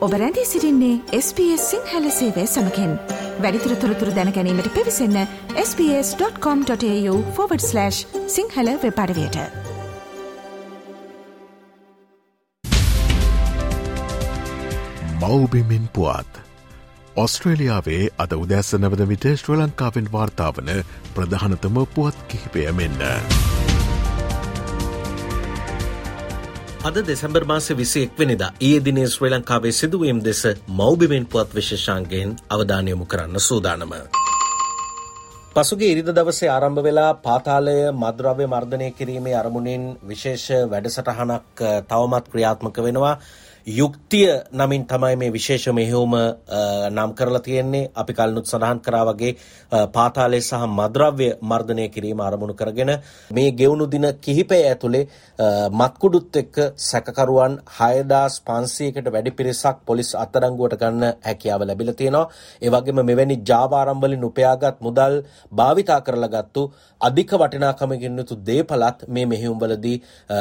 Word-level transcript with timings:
ඔබ 0.00 0.12
රැඳී 0.12 0.46
සිරින්නේ 0.46 1.00
SBS 1.16 1.70
සිංහල 1.70 2.10
සේවය 2.10 2.46
සමකෙන්. 2.46 2.98
වැඩිතුර 3.42 3.76
තොරතුර 3.76 4.14
දැනැනීමට 4.16 4.74
පිවිසන්න 4.74 5.26
ps.com.ta/ 5.56 7.90
සිංහල 8.26 8.68
වෙපඩවයට 8.84 9.36
මවබිමින් 15.20 15.88
පුවත්. 15.92 16.40
ඔස්ට්‍රේලියාවේ 17.16 18.08
අද 18.18 18.32
උදැස්ස 18.32 18.74
නවද 18.74 19.08
විට 19.08 19.26
ශ්‍ර 19.36 19.58
ලංකාවෙන් 19.58 20.12
වාර්තාාවන 20.12 20.84
ප්‍රධානතම 21.14 21.86
පුවත් 21.94 22.16
කිහිපය 22.28 22.72
මෙන්න. 22.72 23.49
අද 26.80 26.96
දෙසැම්බර් 26.98 27.44
මාස 27.44 27.66
විසි 27.70 28.00
එක්වෙනිදා 28.02 28.54
ඒ 28.60 28.76
දිනේ 28.80 29.06
ශ්‍රී 29.06 29.30
ලංකාවේ 29.30 29.72
සිදුවීම් 29.72 30.20
දෙස 30.24 30.40
මෞබිමෙන් 30.70 31.26
පුවත් 31.26 31.50
විශේෂාන්ගෙන් 31.54 32.30
අවධානයමු 32.50 33.04
කරන්න 33.04 33.40
සූදානම. 33.40 33.92
පසුගේ 35.54 35.90
ඉරිද 35.92 36.08
දවසේ 36.10 36.48
ආරම්භ 36.48 36.82
වෙලා 36.82 37.12
පාතාලය 37.18 37.76
මද්‍රව්‍ය 37.94 38.46
මර්ධනය 38.46 38.88
කිරීමේ 38.92 39.34
අරමුණින් 39.34 39.84
විශේෂ 40.04 40.46
වැඩසටහනක් 40.70 41.64
තවමත් 41.86 42.26
ක්‍රියාත්මක 42.28 42.76
වෙනවා. 42.78 43.14
යුක්තිය 43.66 44.28
නමින් 44.52 44.86
තමයි 44.86 45.16
මේ 45.16 45.30
විශේෂ 45.30 45.68
මෙහෙවුම 45.70 46.14
නම් 46.90 47.14
කරලා 47.14 47.40
තියෙන්නේ. 47.40 47.90
අපි 47.94 48.12
කලිනුත් 48.14 48.46
සඳහන් 48.46 48.80
කරා 48.80 49.04
වගේ 49.06 49.36
පාතාලය 49.88 50.40
සහ 50.40 50.66
මද්‍රව්‍ය 50.68 51.28
මර්ධනය 51.42 51.88
කිරීම 51.90 52.20
ආරමුණු 52.20 52.54
කරගෙන 52.54 52.92
මේ 53.30 53.50
ගෙවුණු 53.52 53.86
දින 53.86 54.06
කිහිපය 54.18 54.60
ඇතුලේ 54.62 55.04
මත්කුඩුත් 55.72 56.36
එක්ක 56.36 56.56
සැකකරුවන් 56.80 57.58
6500කට 57.70 59.12
වැඩි 59.12 59.30
පිරිසක් 59.32 59.84
පොලිස් 59.84 60.14
අත්අඩංගුවට 60.16 60.76
ගන්න 60.76 61.04
හැකියාව 61.20 61.62
ලැබිලා 61.62 61.94
තියෙනවා. 61.94 62.28
ඒ 62.62 62.70
වගේම 62.70 63.04
මෙවැනි 63.04 63.36
ජාවාරම් 63.44 64.00
වලින් 64.00 64.24
උපයාගත් 64.24 64.80
මුදල් 64.80 65.20
භාවිතා 65.52 66.00
කරලා 66.00 66.30
ගත්තු 66.30 66.62
අධික 67.00 67.30
වටිනාකමකින් 67.34 68.18
යුතු 68.18 68.40
දේපලත් 68.42 69.06
මේ 69.08 69.26
මෙහෙයුම්වලදී 69.26 69.96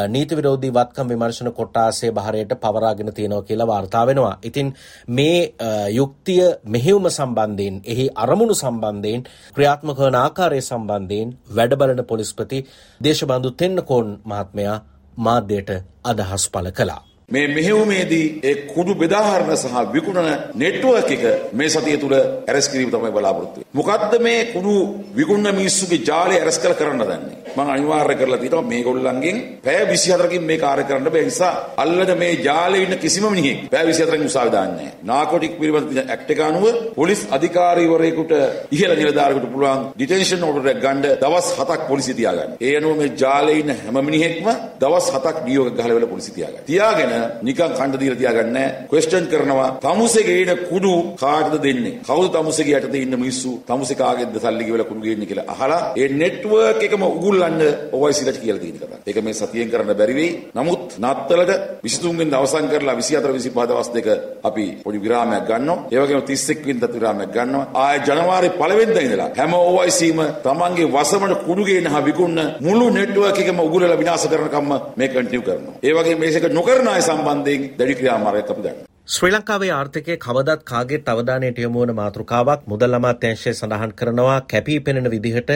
නීති 0.09 0.35
විරෝධී 0.35 0.73
වත්කම් 0.73 1.07
විමර්ශන 1.09 1.51
කොට්ටාසේ 1.53 2.11
බහරයට 2.13 2.59
පවරාගෙන 2.59 3.08
කරගෙන 3.09 3.13
තියෙනවා 3.13 3.41
කියලා 3.41 3.67
වාර්තා 3.67 4.05
වෙනවා. 4.05 4.39
ඉතින් 4.43 4.73
මේ 5.07 5.53
යුක්තිය 5.91 6.43
මෙහෙයුම 6.65 7.09
සම්බන්ධයෙන් 7.09 7.81
එහි 7.85 8.09
අරමුණු 8.15 8.55
සම්බන්ධයෙන් 8.55 9.23
ක්‍රියාත්මක 9.55 9.97
වන 9.99 10.15
ආකාරය 10.15 10.61
සම්බන්ධයෙන් 10.61 11.37
වැඩබලන 11.55 12.05
පොලිස්පති 12.05 12.65
දේශබන්දු 13.01 13.51
තෙන්නකෝන් 13.53 14.19
මහත්මයා 14.25 14.77
මාධ්‍යයට 15.17 15.69
අදහස් 16.03 16.49
පළ 16.49 16.71
කළා. 16.71 17.08
මේ 17.31 17.47
මෙහෙයුමේදී 17.47 18.27
ඒ 18.43 18.55
කුඩු 18.73 18.95
බෙදාහරන 18.95 19.51
සහ 19.55 19.75
විකුණන 19.95 20.29
නෙට්වර්ක් 20.55 21.11
එක 21.15 21.23
මේ 21.53 21.69
සතිය 21.69 21.97
තුල 21.97 22.13
ඇරස් 22.13 22.67
කිරීම 22.71 22.91
තමයි 22.91 23.11
බලාපොරොත්තු 23.11 23.57
වෙන්නේ. 23.57 23.73
මොකද්ද 23.73 24.13
මේ 24.27 24.39
කුඩු 24.53 24.73
විකුණන 25.15 25.49
මිනිස්සුගේ 25.59 26.05
ජාලය 26.09 26.35
ඇරස් 26.37 26.57
කළ 26.61 26.75
කරන්න 26.79 27.03
දන්නේ? 27.03 27.37
මම 27.55 27.69
අනිවාර්ය 27.75 28.15
කරලා 28.15 28.39
තියෙනවා 28.39 28.69
මේගොල්ලන්ගෙන් 28.71 29.37
පැය 29.65 29.85
24කින් 29.85 30.43
මේ 30.43 30.57
කාර්ය 30.57 30.83
කරන්න 30.83 31.11
බෑ 31.15 31.25
නිසා 31.25 31.53
අල්ලන 31.77 32.11
මේ 32.17 32.33
ජාලේ 32.47 32.83
ඉන්න 32.85 32.97
කිසිම 32.97 33.25
මිනිහෙක් 33.31 33.69
පැය 33.71 33.85
24කින් 33.89 34.25
උසාවි 34.31 34.51
දාන්නේ 34.51 34.77
නැහැ. 34.79 34.97
නාකෝටික් 35.03 35.53
පිළිබඳ 35.59 35.99
ඇක්ට් 36.05 36.29
එක 36.33 36.41
අනුව 36.49 36.65
පොලිස් 36.95 37.21
අධිකාරීවරයෙකුට 37.37 38.33
ඉහළ 38.75 38.93
නිලධාරියෙකුට 39.01 39.53
පුළුවන් 39.53 39.85
ඩිටෙන්ෂන් 39.95 40.47
ඕඩර් 40.47 40.71
එකක් 40.73 40.81
ගන්න 40.85 41.01
දවස් 41.23 41.47
7ක් 41.59 41.81
පොලිසිය 41.91 42.15
තියාගන්න. 42.19 42.57
ඒ 42.61 42.73
අනුව 42.79 42.97
මේ 43.01 43.13
ජාලේ 43.21 43.59
ඉන්න 43.61 43.71
හැම 43.77 43.97
මිනිහෙක්ම 44.09 44.47
දවස් 44.81 45.07
7ක් 45.15 45.37
නියෝග 45.47 45.73
ගහලා 45.77 45.95
වෙලා 45.97 46.13
පොලිසිය 46.13 46.33
තියාගන්න. 46.37 46.65
තියාගෙන 46.69 47.11
නිකන් 47.43 47.71
කණ්ඩ 47.71 47.99
දීලා 48.01 48.19
තියාගන්නේ 48.21 48.53
නැහැ. 48.57 48.87
ක්වෙස්චන් 48.89 49.25
කරනවා 49.31 49.69
තමුසෙගේ 49.79 50.37
ඉන 50.43 50.51
කුඩු 50.69 50.93
කාටද 51.15 51.55
දෙන්නේ? 51.63 51.95
කවුද 52.03 52.29
තමුසෙගේ 52.31 52.77
යටතේ 52.79 53.03
ඉන්න 53.05 53.19
මිනිස්සු 53.19 53.51
තමුසෙ 53.67 53.95
කාගෙන්ද 53.95 54.35
සල්ලි 54.37 54.63
ගෙවලා 54.65 54.89
කුඩු 54.91 55.01
ගේන්නේ 55.01 55.29
කියලා 55.31 55.47
අහලා 55.47 55.81
ඒ 55.95 56.07
නෙට්වර්ක් 56.21 56.81
එකම 56.83 57.03
උගුල්ලන්න 57.09 57.61
OICලට 57.93 58.39
කියලා 58.39 58.61
තියෙන 58.61 58.77
කතාවක්. 58.77 59.01
ඒක 59.05 59.17
මේ 59.23 59.33
සතියෙන් 59.35 59.71
කරන්න 59.71 59.95
බැරි 59.95 60.15
වෙයි. 60.15 60.31
නමුත් 60.55 60.97
නත්තලට 60.99 61.51
23 61.83 62.17
වෙනිදා 62.19 62.39
අවසන් 62.39 62.67
කරලා 62.71 62.95
24 62.95 63.33
25 63.33 63.67
දවස් 63.69 63.89
දෙක 63.93 64.07
අපි 64.43 64.65
පොඩි 64.83 64.99
විරාමයක් 64.99 65.45
ගන්නවා. 65.49 65.85
ඒ 65.91 65.99
වගේම 65.99 66.21
31 66.21 66.65
වෙනිදාත් 66.65 66.93
විරාමයක් 66.93 67.31
ගන්නවා. 67.31 67.65
ආය 67.75 67.97
ජනවාරි 68.01 68.49
1 68.59 68.79
වෙනිදා 68.79 69.03
ඉඳලා 69.03 69.29
හැම 69.35 69.53
OICම 69.53 70.19
තමන්ගේ 70.43 70.87
වසමන 70.87 71.33
කුඩු 71.47 71.63
ගේන 71.65 71.87
හා 71.87 72.01
විකුණන 72.01 72.39
මුළු 72.59 72.85
නෙට්වර්ක් 72.91 73.39
එකම 73.39 73.59
උගුලලා 73.59 73.97
විනාශ 73.97 74.27
කරනකම්ම 74.29 74.71
මේ 74.97 75.07
කන්ටිනියු 75.09 75.43
කරනවා. 75.43 75.73
ඒ 75.83 75.93
වගේම 75.93 76.19
මේක 76.19 76.45
නොකරන 76.51 76.87
අය 76.87 77.01
සම්බන්ධයෙන් 77.09 77.67
දැඩි 77.75 77.99
ක්‍රියාමාර්ගයක් 77.99 78.49
අපි 78.49 78.61
ගන්නවා. 78.61 78.89
ශ්‍රී 79.07 79.31
ලංකාවේ 79.31 79.69
ආර්ථිකය 79.71 80.15
කවදත් 80.17 80.63
කාගෙත් 80.63 81.07
අවධානයට 81.07 81.59
යොමු 81.59 81.79
වන 81.81 81.91
මාතෘකාවක් 81.93 82.67
මුදල් 82.67 82.97
අමාත්‍යාංශය 82.97 83.53
සඳහන් 83.53 83.93
කරනවා. 83.93 84.35
කැපී 84.43 84.75
පෙනෙන 84.81 85.09
විදිහට 85.13 85.49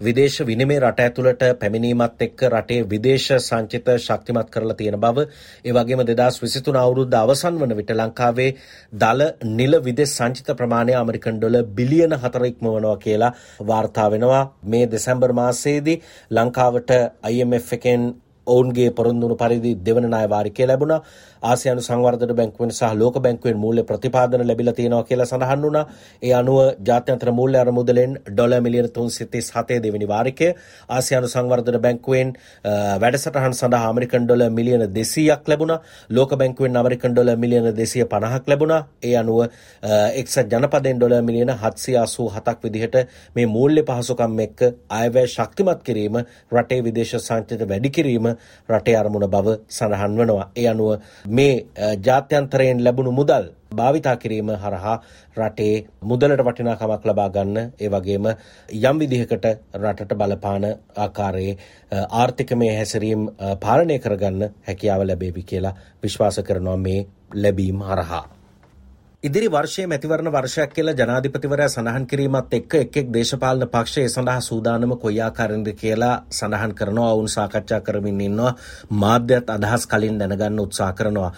විදේශ 0.00 0.36
විනිමය 0.42 0.76
රට 0.80 1.06
ඇතුළට 1.06 1.42
පැමිණීමත් 1.60 2.22
එක්ක 2.26 2.44
රටේ 2.48 2.86
විදේශ 2.86 3.26
සංචිත 3.40 3.90
ශක්තිමත් 3.96 4.50
කරලා 4.50 4.76
තියෙන 4.76 4.98
බව. 4.98 5.26
ඒ 5.64 5.72
වගේම 5.72 6.04
2023 6.04 6.80
අවුරුද්ද 6.84 7.16
අවසන් 7.16 7.60
වන 7.60 7.76
විට 7.80 7.92
ලංකාවේ 7.94 8.48
දල 8.96 9.26
නිල 9.50 9.80
විදේශ 9.82 10.14
සංචිත 10.14 10.54
ප්‍රමාණය 10.56 10.94
ඇමරිකන් 10.94 11.36
ඩොලර් 11.36 11.66
බිලියන 11.74 12.18
4 12.20 12.52
ඉක්මවනවා 12.52 12.96
කියලා 12.98 13.34
වාර්තා 13.66 14.08
වෙනවා. 14.08 14.44
මේ 14.64 14.86
දෙසැම්බර් 14.88 15.32
මාසයේදී 15.34 16.00
ලංකාවට 16.32 16.98
IMF 17.32 17.72
එකෙන් 17.72 18.10
ඔවුන්ගේ 18.50 18.90
පොරොන්දුණු 18.92 19.36
පරිදි 19.36 19.72
දෙවන 19.80 20.06
ණය 20.06 20.26
වාරිකය 20.28 20.66
ලැබුණා. 20.66 21.00
ආසියානු 21.42 21.82
සංවර්ධන 21.82 22.34
බැංකුවෙන් 22.34 22.72
සහ 22.72 22.94
ලෝක 22.94 23.16
බැංකුවෙන් 23.18 23.56
මූල්‍ය 23.56 23.82
ප්‍රතිපාදන 23.82 24.42
ලැබිලා 24.42 24.74
තියෙනවා 24.74 25.04
කියලා 25.04 25.26
සඳහන් 25.26 25.62
වුණා. 25.62 25.84
ඒ 26.22 26.32
අනුව 26.32 26.58
ජාත්‍යන්තර 26.82 27.30
මූල්‍ය 27.32 27.56
අරමුදලෙන් 27.56 28.12
ඩොලර් 28.28 28.60
මිලියන 28.60 28.88
337 28.90 29.80
දෙවෙනි 29.80 30.06
වාරිකය 30.06 30.48
ආසියානු 30.90 31.28
සංවර්ධන 31.28 31.78
බැංකුවෙන් 31.80 32.32
වැඩසටහන් 33.02 33.54
සඳහා 33.54 33.82
ඇමරිකන් 33.86 34.26
ඩොලර් 34.26 34.50
මිලියන 34.50 34.84
200ක් 34.90 35.48
ලැබුණා. 35.48 35.80
ලෝක 36.10 36.34
බැංකුවෙන් 36.34 36.76
ඇමරිකන් 36.76 37.12
ඩොලර් 37.12 37.36
මිලියන 37.36 37.70
250ක් 37.72 38.44
ලැබුණා. 38.46 38.80
ඒ 39.02 39.14
අනුව 39.16 39.40
එක්සත් 40.14 40.52
ජනපදයෙන් 40.52 40.98
ඩොලර් 40.98 41.22
මිලියන 41.22 41.54
787ක් 41.56 42.58
විදිහට 42.64 42.96
මේ 43.36 43.46
මූල්‍ය 43.48 43.82
පහසුකම් 43.84 44.38
එක්ක 44.40 44.60
අයවැය 44.90 45.26
ශක්තිමත් 45.28 45.82
කිරීම 45.82 46.20
රටේ 46.52 46.80
විදේශ 46.82 47.16
සංචිත 47.20 47.66
වැඩි 47.66 47.90
කිරීම 47.90 48.30
රටේ 48.68 48.96
අරමුණ 48.96 49.28
බව 49.28 49.56
සඳහන් 49.70 50.16
වනවා. 50.18 50.46
ඒ 50.56 50.68
අනුව 50.68 50.90
මේ 51.30 51.54
ජාත්‍යන්තරයෙන් 52.00 52.84
ලැබුණු 52.84 53.12
මුදල් 53.12 53.44
භාවිතා 53.72 54.16
කිරීම 54.16 54.50
හරහා 54.56 54.96
රටේ 55.36 55.74
මුදලට 56.02 56.42
වටිනාකමක් 56.42 57.04
ලබා 57.04 57.28
ගන්න 57.28 57.58
ඒ 57.78 57.88
වගේම 57.88 58.26
යම් 58.82 58.96
විදිහකට 58.98 59.46
රටට 59.76 60.16
බලපාන 60.16 60.66
ආකාරයේ 60.98 61.54
ආර්ථිකමය 62.14 62.72
හැසිරීම් 62.72 63.30
පාලනය 63.60 63.98
කරගන්න 64.00 64.50
හැකියාව 64.66 65.02
ලැබේවි 65.04 65.42
කියලා 65.44 65.78
විශ්වාස 66.02 66.42
කරනවා 66.42 66.76
මේ 66.78 67.00
ලැබීම් 67.34 67.82
හරහා. 67.82 68.24
ඉදිරි 69.22 69.48
වර්ෂයේ 69.48 69.84
මැතිවරණ 69.86 70.32
වර්ෂයක් 70.32 70.70
කියලා 70.72 70.92
ජනාධිපතිවරයා 70.94 71.68
සඳහන් 71.68 72.04
කිරීමත් 72.06 72.54
එක්ක 72.54 72.74
එක් 72.76 72.94
එක් 72.96 73.08
දේශපාලන 73.10 73.64
පක්ෂ 73.64 73.98
ඒ 73.98 74.08
සඳහා 74.08 74.40
සූදානම 74.40 74.94
කොයි 74.96 75.18
ආකාරයෙන්ද 75.20 75.68
කියලා 75.74 76.14
සඳහන් 76.30 76.72
කරනවා. 76.72 77.10
වුන් 77.12 77.28
සාකච්ඡා 77.28 77.80
කරමින් 77.80 78.20
ඉන්නවා. 78.22 78.52
මාධ්‍යත් 78.92 79.50
අදහස් 79.50 79.84
කලින් 79.86 80.16
දැනගන්න 80.16 80.60
උත්සාහ 80.60 80.92
කරනවා. 80.92 81.32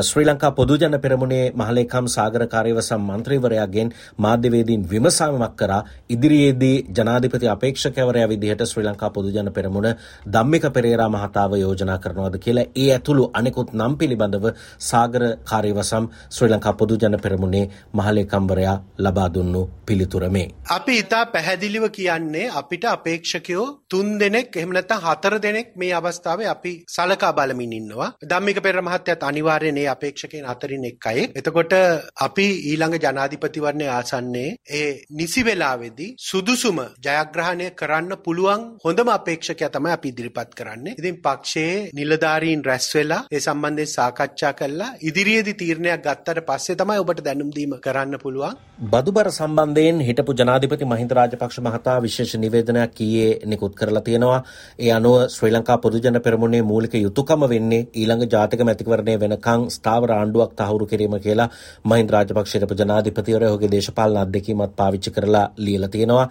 ශ්‍රී 0.00 0.26
ලංකා 0.26 0.50
පොදුජන 0.52 0.96
පෙරමුණේ 0.98 1.52
මහලේකම් 1.54 2.08
සාගර 2.08 2.46
කාර්යවසම් 2.48 3.06
මන්ත්‍රීවරයාගෙන් 3.10 3.94
මාධ්‍යවේදීන් 4.18 4.82
විමසාමක් 4.86 5.54
කරා 5.56 5.80
ඉදිරියේදී 6.10 6.74
ජනාධිපති 6.92 7.48
අපේක්ෂකවරයා 7.48 8.28
විදිහට 8.28 8.66
ශ්‍රී 8.66 8.86
ලංකා 8.86 9.12
පොදුජන 9.12 9.52
පෙරමුණ 9.52 9.88
ධම්මික 10.28 10.68
පෙරේරා 10.72 11.08
මහතාව 11.10 11.56
යෝජනා 11.56 12.00
කරනවාද 12.00 12.40
කියලා 12.40 12.66
ඒ 12.76 12.90
ඇතුළු 12.90 13.30
අනෙකුත් 13.34 13.72
නම් 13.74 13.96
පිළිබඳව 13.96 14.50
සාගර 14.90 15.22
කාර්යවසම් 15.46 16.12
ශ්‍රී 16.30 16.52
ලංකා 16.52 16.76
පොදුජන 16.76 17.19
පෙරමුණේ 17.20 17.64
මහලේකම්වරයා 17.94 18.76
ලබා 18.98 19.28
දුන්නු 19.30 19.62
පිළිතුරමේ. 19.86 20.46
අපි 20.70 20.94
ඉතා 20.98 21.24
පැහැදිලිව 21.28 21.84
කියන්නේ 21.90 22.46
අපිට 22.52 22.84
අපේක්ෂකයෝ 22.86 23.66
තුන් 23.90 24.08
දෙනෙක් 24.20 24.56
එහෙම 24.56 24.72
නැත්නම් 24.72 25.04
හතර 25.06 25.34
දෙනෙක් 25.40 25.68
මේ 25.76 25.92
අවස්ථාවේ 25.92 26.48
අපි 26.48 26.72
සලකා 26.88 27.32
බලමින් 27.32 27.72
ඉන්නවා. 27.72 28.10
ධම්මික 28.24 28.58
පෙර 28.60 28.76
මහත්තයත් 28.80 29.22
අනිවාර්යයෙන් 29.22 29.74
මේ 29.74 29.88
අපේක්ෂකයන් 29.88 30.46
අතරින් 30.46 30.84
එක්කයි. 30.84 31.24
එතකොට 31.34 31.74
අපි 32.18 32.46
ඊළඟ 32.70 32.96
ජනාධිපතිවරණය 33.00 33.86
ආසන්නේ 33.90 34.48
ඒ 34.70 34.90
නිසි 35.12 35.42
වෙලාවේදී 35.42 36.10
සුදුසුම 36.20 36.78
ජයග්‍රහණය 37.00 37.66
කරන්න 37.72 38.12
පුළුවන් 38.24 38.62
හොඳම 38.84 39.08
අපේක්ෂකයා 39.10 39.70
තමයි 39.70 39.92
අපි 39.92 40.08
ඉදිරිපත් 40.10 40.54
කරන්නේ. 40.54 40.94
ඉතින් 40.94 41.16
පක්ෂයේ 41.20 41.90
නිලධාරීන් 41.94 42.64
රැස් 42.64 42.88
වෙලා 42.94 43.22
ඒ 43.30 43.40
සම්බන්ධයෙන් 43.40 43.90
සාකච්ඡා 43.90 44.52
කළා 44.54 44.90
ඉදිරියේදී 45.02 45.56
තීරණයක් 45.56 46.02
ගත්තට 46.02 46.46
පස්සේ 46.48 46.76
තමයි 46.76 47.00
ඔබ 47.00 47.09
ඔබට 47.10 47.22
දැනුම්දීම 47.22 47.72
කරන්න 47.80 48.18
පුළුවන්. 48.18 48.56
බදුබර 48.86 49.28
සම්බන්ධයෙන් 49.30 50.00
හිටපු 50.02 50.34
ජනාධිපති 50.34 50.86
මහින්ද 50.86 51.12
රාජපක්ෂ 51.12 51.58
මහතා 51.60 51.96
විශේෂ 52.00 52.34
නිවේදනයක් 52.36 53.00
ඊයේ 53.00 53.46
නිකුත් 53.46 53.74
කරලා 53.74 54.02
තියෙනවා. 54.02 54.40
ඒ 54.78 54.90
අනුව 54.92 55.16
ශ්‍රී 55.28 55.52
ලංකා 55.52 55.78
පොදුජන 55.78 56.20
පෙරමුණේ 56.20 56.62
මූලික 56.64 56.94
යුතුයකම 56.96 57.46
වෙන්නේ 57.48 57.80
ඊළඟ 57.94 58.24
ජාතික 58.26 58.62
මැතිවරණය 58.62 59.14
වෙනකන් 59.20 59.66
ස්ථාවර 59.70 60.12
ආණ්ඩුවක් 60.12 60.54
තහවුරු 60.54 60.86
කිරීම 60.86 61.16
කියලා 61.18 61.48
මහින්ද 61.84 62.10
රාජපක්ෂ 62.10 62.54
හිටපු 62.54 62.78
ජනාධිපතිවරයා 62.80 63.50
ඔහුගේ 63.50 63.70
දේශපාලන 63.70 64.20
අත්දැකීමත් 64.20 64.76
පාවිච්චි 64.76 65.10
කරලා 65.10 65.46
ලියලා 65.58 65.90
තියෙනවා. 65.90 66.26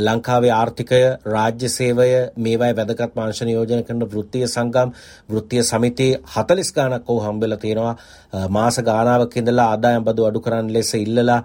ලංකාවේ 0.00 0.52
ආර්ථිකය 0.52 1.02
රාජ්‍ය 1.26 1.68
සේවය 1.70 2.08
මේවායි 2.38 2.76
වැදගත් 2.76 3.16
මාංශ 3.16 3.42
නියෝජනය 3.44 3.82
කරන 3.84 4.06
වෘත්තීය 4.08 4.46
සංගම් 4.48 4.94
වෘත්තීය 5.30 5.64
සමිති 5.64 6.08
40 6.36 6.76
ගානක් 6.76 7.08
ඔහු 7.08 7.20
හම්බෙලා 7.22 7.58
තියෙනවා. 7.58 7.96
මාස 8.50 8.76
ගානාවක් 8.82 9.36
ඉඳලා 9.36 9.68
ආදායම් 9.68 10.04
බදු 10.16 10.26
අඩු 10.26 10.40
කරන්න 10.40 10.68
ලෙස 10.70 10.90
ඉල්ලලා 10.96 11.40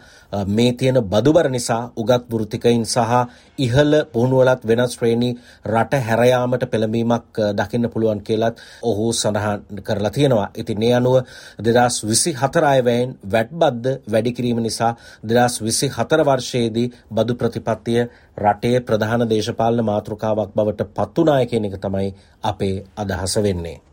මේ 0.47 0.71
තියෙන 0.73 1.00
බදුබර 1.03 1.47
නිසා 1.50 1.81
උගත් 1.95 2.23
වෘතිකයින් 2.31 2.85
සහ 2.85 3.12
ඉහළ 3.59 3.94
පුහුණුවලත් 4.13 4.62
වෙනස් 4.63 4.94
ශ්‍රේණි 4.94 5.29
රට 5.68 6.01
හැරයාමට 6.01 6.63
පෙළඹීමක් 6.68 7.41
දකින්න 7.53 7.89
පුළුවන් 7.89 8.21
කියලත් 8.21 8.56
ඔහු 8.83 9.12
සඳහන් 9.13 9.81
කරලා 9.81 10.12
තියෙනවා. 10.12 10.50
ඉතින් 10.56 10.79
මේ 10.79 10.94
අනුව 10.94 11.15
2024 11.62 12.65
අයවැයෙන් 12.65 13.15
වැට් 13.27 13.51
බද්ද 13.53 13.85
වැඩි 14.07 14.33
කිරීම 14.33 14.59
නිසා 14.59 14.95
2024 15.25 16.25
වර්ෂයේදී 16.25 16.91
බදු 17.12 17.35
ප්‍රතිපත්තිය 17.35 18.01
රටේ 18.38 18.77
ප්‍රධාන 18.81 19.29
දේශපාලන 19.29 19.85
මාතෘකාවක් 19.85 20.51
බවට 20.56 20.91
පත්වනාය 20.95 21.45
කියන 21.45 21.65
එක 21.65 21.79
තමයි 21.79 22.09
අපේ 22.44 22.75
අදහස 22.97 23.35
වෙන්නේ. 23.39 23.91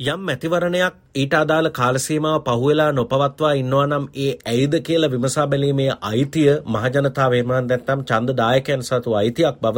යම් 0.00 0.20
මැතිවරණයක් 0.20 0.94
ඊට 1.12 1.32
අදාළ 1.34 1.68
කාලසීමාව 1.70 2.44
පහුවෙලා 2.46 2.92
නොපවත්වා 2.92 3.50
ඉන්නවා 3.52 3.86
නම් 3.86 4.04
ඒ 4.16 4.28
ඇයිද 4.44 4.74
කියලා 4.80 5.10
විමසා 5.10 5.46
බැලීමේ 5.46 5.88
අයිතිය 6.02 6.52
මහජනතාව 6.66 7.32
එහෙම 7.32 7.50
නැත්නම් 7.50 8.04
ඡන්ද 8.04 8.36
දායකයන් 8.40 8.84
සතු 8.84 9.14
අයිතියක් 9.14 9.58
බව 9.60 9.76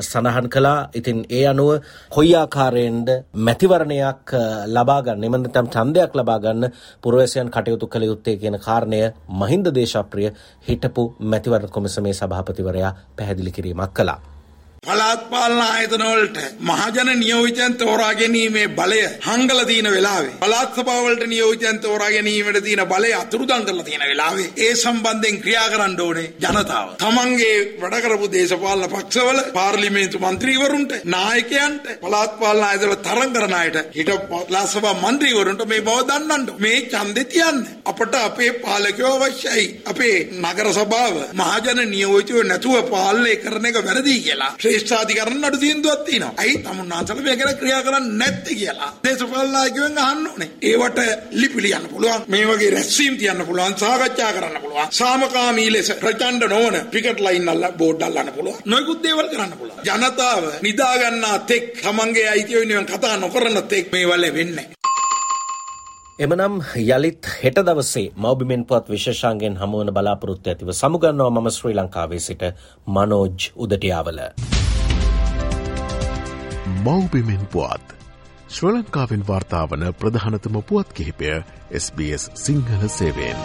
සඳහන් 0.00 0.48
කළා. 0.48 0.88
ඉතින් 0.92 1.20
ඒ 1.30 1.44
අනුව 1.46 1.70
කොයි 2.10 2.34
ආකාරයෙන්ද 2.34 3.08
මැතිවරණයක් 3.40 4.34
ලබා 4.68 4.98
ගන්න 5.02 5.24
එම 5.24 5.38
නැත්නම් 5.38 5.68
ඡන්දයක් 5.68 6.12
ලබා 6.14 6.38
ගන්න 6.40 6.74
පුරවැසියන් 7.02 7.50
කටයුතු 7.50 7.86
කළ 7.86 8.08
යුත්තේ 8.10 8.36
කියන 8.36 8.58
කාරණය 8.58 9.00
මහින්ද 9.36 9.70
දේශප්‍රිය 9.70 10.34
හිටපු 10.68 11.06
මැතිවරණ 11.20 11.70
කොමිසමේ 11.70 12.14
සභාපතිවරයා 12.14 12.92
පැහැදිලි 13.16 13.52
කිරීමක් 13.52 13.94
කළා. 13.94 14.20
පළාත් 14.86 15.24
පාලන 15.30 15.58
ආයතන 15.62 16.02
වලට 16.02 16.38
මහජන 16.60 17.08
නියෝජිතයන් 17.20 17.74
තෝරා 17.74 18.12
ගැනීමේ 18.14 18.68
බලය 18.68 19.00
හංගලා 19.26 19.64
තියෙන 19.64 19.88
වෙලාවේ 19.94 20.36
පළාත් 20.40 20.70
සභාව 20.76 21.02
වලට 21.06 21.26
නියෝජිතයන් 21.32 21.80
තෝරා 21.80 22.08
ගැනීමට 22.14 22.58
තියෙන 22.64 22.82
බලය 22.92 23.10
අතුරුදන් 23.14 23.64
කරලා 23.66 23.84
තියෙන 23.84 24.04
වෙලාවේ 24.10 24.46
ඒ 24.58 24.70
සම්බන්ධයෙන් 24.74 25.40
ක්‍රියා 25.42 25.66
කරන්න 25.72 26.00
ඕනේ 26.00 26.28
ජනතාව. 26.44 26.94
තමන්ගේ 27.02 27.58
වැඩ 27.82 27.96
කරපු 28.04 28.30
දේශපාලන 28.36 28.86
පක්ෂවල 28.94 29.42
පාර්ලිමේන්තු 29.58 30.22
මන්ත්‍රීවරුන්ට 30.24 30.96
නායකයන්ට 31.06 31.84
පළාත් 32.00 32.40
පාලන 32.40 32.64
ආයතන 32.64 32.96
තරඟ 33.04 33.36
කරන 33.36 33.54
අයට 33.60 33.78
හිට 33.98 34.14
පළාත් 34.32 34.72
සභා 34.72 34.94
මන්ත්‍රීවරුන්ට 35.02 35.66
මේ 35.74 35.82
බව 35.82 35.98
දන්නන්න 36.08 36.48
මේ 36.58 36.80
ඡන්දේ 36.88 37.26
තියන්න. 37.26 37.60
අපට 37.84 38.18
අපේ 38.22 38.50
පාලකයෝ 38.64 39.12
අවශ්‍යයි. 39.18 39.68
අපේ 39.92 40.16
නගර 40.40 40.72
සභාව 40.72 41.14
මහජන 41.34 41.84
නියෝජිතයෝ 41.94 42.48
නැතුව 42.50 42.90
පාලනය 42.90 43.36
කරන 43.36 43.70
එක 43.70 43.80
වැරදි 43.84 44.18
කියලා. 44.26 44.52
ශ්‍රේෂ්ඨාධිකරණ 44.70 45.40
නඩු 45.40 45.58
තීන්දුවක් 45.58 46.02
තියෙනවා. 46.06 46.34
ඇයි 46.36 46.58
තමුන්නාන්සල 46.58 47.20
මේ 47.20 47.36
ගැන 47.36 47.56
ක්‍රියා 47.56 47.82
කරන්නේ 47.82 48.18
නැත්තේ 48.20 48.54
කියලා. 48.54 48.90
දේශපාලන 49.04 49.52
නායකයන් 49.52 49.98
අහන්න 49.98 50.26
ඕනේ. 50.26 50.50
ඒවට 50.62 50.98
ලිපි 51.32 51.62
ලියන්න 51.62 51.88
පුළුවන්. 51.88 52.24
මේ 52.28 52.44
වගේ 52.46 52.70
රැස්වීම් 52.70 53.14
තියන්න 53.18 53.46
පුළුවන්. 53.46 53.74
සාකච්ඡා 53.76 54.32
කරන්න 54.32 54.60
පුළුවන්. 54.62 54.88
සාමකාමී 54.92 55.68
ලෙස 55.72 55.92
ප්‍රචණ්ඩ 56.00 56.48
නොවන 56.48 56.76
ක්‍රිකට් 56.90 57.20
ලයින් 57.20 57.48
අල්ල 57.48 57.64
බෝඩ් 57.78 58.02
අල්ලන්න 58.02 58.32
පුළුවන්. 58.32 58.60
නොයෙකුත් 58.66 59.02
දේවල් 59.02 59.28
කරන්න 59.28 59.56
පුළුවන්. 59.58 59.80
ජනතාව 59.86 60.44
නිදා 60.62 60.94
ගන්නා 60.98 61.38
තෙක් 61.50 61.72
තමන්ගේ 61.80 62.28
අයිතිය 62.28 62.60
වෙනුවෙන් 62.60 62.86
කතා 62.86 63.16
නොකරන 63.16 63.62
තෙක් 63.68 63.92
මේවල 63.92 64.30
වෙන්නේ 64.34 64.70
එමනම් 66.18 66.56
යළිත් 66.76 67.28
හෙට 67.42 67.60
දවසේ 67.60 68.10
මවබිමෙන් 68.16 68.66
පුවත් 68.66 68.92
විශේෂාන්ගෙන් 68.92 69.56
හමුවන 69.56 69.92
බලාපොරොත්තු 69.96 70.52
ඇතිව 70.52 70.74
සමුගන්නවා 70.74 71.32
මම 71.32 71.50
ශ්‍රී 71.50 71.76
ලංකාවේ 71.76 72.20
සිට 72.20 72.48
මනෝජ් 72.88 73.52
උදටියාවල. 73.56 74.20
මව්බිමෙන් 76.80 77.46
පුවත්. 77.46 77.86
ශ්‍ර 78.48 78.72
ලංකාවෙන් 78.72 79.26
වාර්තාාවන 79.28 79.84
ප්‍රධානතම 79.94 80.56
පුවත් 80.62 80.92
කිහිපය 80.92 81.32
SBS 81.74 82.30
සිංහල 82.34 82.88
සේවෙන්. 82.88 83.38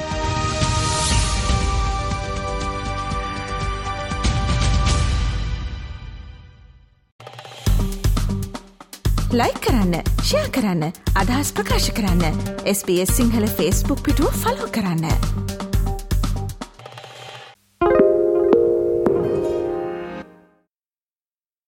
ලයි 9.34 9.54
කරන්න 9.60 9.96
ෂයා 10.22 10.48
කරන්න 10.50 10.84
අදහස් 11.16 11.50
ප්‍රකාශ 11.54 11.92
කරන්න 11.92 12.44
SBS 12.72 13.16
සිංහල 13.18 13.48
ෆස්බුක් 13.50 14.04
පිටුව 14.04 14.42
ෆලෝ 14.44 14.70
කරන්න. 14.72 15.65